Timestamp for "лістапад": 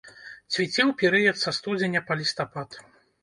2.21-2.69